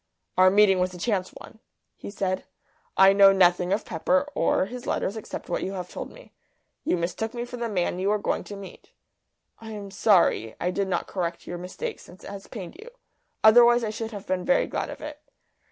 "Our 0.35 0.49
meeting 0.49 0.79
was 0.79 0.95
a 0.95 0.97
chance 0.97 1.29
one," 1.29 1.59
he 1.95 2.09
said. 2.09 2.45
"I 2.97 3.13
know 3.13 3.31
nothing 3.31 3.71
of 3.71 3.85
Pepper 3.85 4.27
or 4.33 4.65
his 4.65 4.87
letters 4.87 5.15
except 5.15 5.47
what 5.47 5.61
you 5.61 5.73
have 5.73 5.89
told 5.91 6.11
me. 6.11 6.31
You 6.83 6.97
mistook 6.97 7.35
me 7.35 7.45
for 7.45 7.57
the 7.57 7.69
man 7.69 7.99
you 7.99 8.09
were 8.09 8.17
going 8.17 8.43
to 8.45 8.55
meet. 8.55 8.93
I 9.59 9.69
am 9.73 9.91
sorry 9.91 10.55
I 10.59 10.71
did 10.71 10.87
not 10.87 11.05
correct 11.05 11.45
your 11.45 11.59
mistake 11.59 11.99
since 11.99 12.23
it 12.23 12.31
has 12.31 12.47
pained 12.47 12.77
you. 12.81 12.89
Otherwise 13.43 13.83
I 13.83 13.91
should 13.91 14.09
have 14.09 14.25
been 14.25 14.43
very 14.43 14.65
glad 14.65 14.89
of 14.89 15.01
it." 15.01 15.19